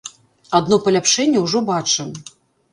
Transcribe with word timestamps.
Адно 0.59 0.79
паляпшэнне 0.87 1.45
ўжо 1.45 1.63
бачым. 1.71 2.13